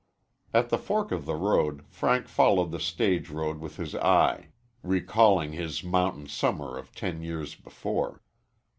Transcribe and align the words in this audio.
At 0.51 0.69
the 0.69 0.79
fork 0.79 1.11
of 1.11 1.27
the 1.27 1.35
road 1.35 1.85
Frank 1.87 2.27
followed 2.27 2.71
the 2.71 2.79
stage 2.79 3.29
road 3.29 3.59
with 3.59 3.75
his 3.77 3.93
eye, 3.93 4.47
recalling 4.81 5.51
his 5.51 5.83
mountain 5.83 6.25
summer 6.27 6.75
of 6.75 6.91
ten 6.95 7.21
years 7.21 7.53
before. 7.53 8.23